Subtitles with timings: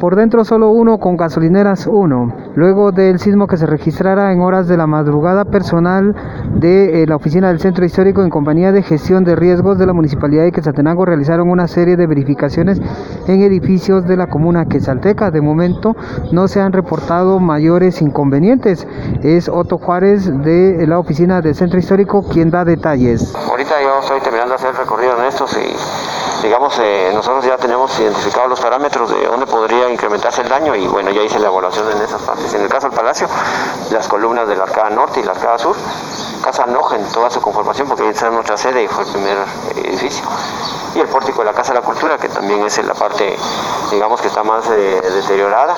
[0.00, 2.32] Por dentro solo uno con gasolineras uno.
[2.54, 6.14] Luego del sismo que se registrara en horas de la madrugada, personal
[6.54, 9.92] de eh, la oficina del centro histórico en compañía de gestión de riesgos de la
[9.92, 12.80] municipalidad de Quetzaltenango realizaron una serie de verificaciones
[13.28, 15.30] en edificios de la comuna Quetzalteca.
[15.30, 15.94] De momento
[16.32, 18.86] no se han reportado mayores inconvenientes.
[19.22, 23.34] Es Otto Juárez de la oficina del centro histórico quien da detalles.
[23.34, 27.56] Ahorita yo estoy terminando de hacer el recorrido en estos y digamos, eh, nosotros ya
[27.56, 31.48] tenemos identificados los parámetros de dónde podría incrementarse el daño y bueno, ya hice la
[31.48, 32.52] evaluación en esas partes.
[32.54, 33.28] En el caso del Palacio,
[33.90, 35.76] las columnas de la arcada norte y la arcada sur,
[36.42, 39.36] Casa Noja en toda su conformación, porque esa es nuestra sede y fue el primer
[39.76, 40.24] edificio.
[40.94, 43.36] Y el pórtico de la Casa de la Cultura, que también es la parte,
[43.90, 45.76] digamos, que está más eh, deteriorada,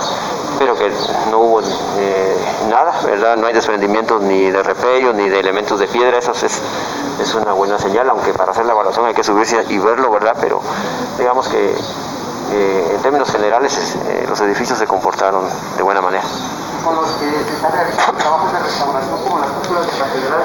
[0.59, 0.91] pero que
[1.31, 2.37] no hubo eh,
[2.69, 3.37] nada, ¿verdad?
[3.37, 6.63] No hay desprendimientos ni de repello ni de elementos de piedra, eso es,
[7.21, 10.37] es una buena señal, aunque para hacer la evaluación hay que subirse y verlo, ¿verdad?
[10.41, 10.61] Pero
[11.19, 11.75] digamos que
[12.53, 13.97] eh, en términos generales
[14.29, 15.45] los edificios se comportaron
[15.77, 16.25] de buena manera.
[16.85, 18.30] ¿Con los que se están realizando
[19.63, 20.43] cúpulas de catedral?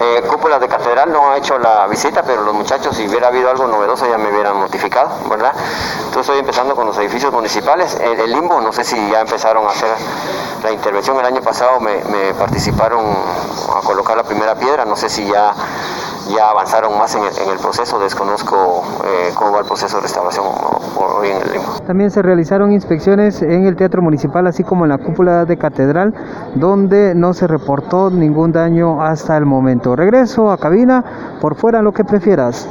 [0.00, 0.22] Eh,
[0.60, 4.06] de catedral no ha hecho la visita, pero los muchachos si hubiera habido algo novedoso
[4.06, 5.52] ya me hubieran notificado, ¿verdad?
[5.98, 7.94] Entonces estoy empezando con los edificios municipales.
[8.00, 9.96] El, el limbo, no sé si ya empezaron a hacer
[10.62, 11.18] la intervención.
[11.18, 13.04] El año pasado me participaron
[13.74, 15.54] a colocar la primera piedra, no sé si ya
[16.28, 20.02] ya avanzaron más en el, en el proceso, desconozco eh, cómo va el proceso de
[20.02, 20.44] restauración
[20.96, 21.72] hoy en el limbo.
[21.86, 26.14] También se realizaron inspecciones en el Teatro Municipal, así como en la cúpula de Catedral,
[26.54, 29.96] donde no se reportó ningún daño hasta el momento.
[29.96, 32.68] Regreso a cabina, por fuera lo que prefieras.